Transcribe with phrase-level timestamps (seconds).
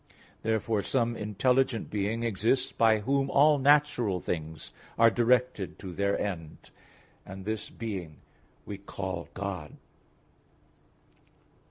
[0.41, 6.71] Therefore some intelligent being exists by whom all natural things are directed to their end;
[7.23, 8.17] and this being
[8.65, 9.77] we call God.